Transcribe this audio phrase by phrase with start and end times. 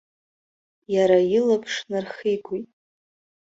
[0.93, 2.69] Иара илаԥш нархигоит.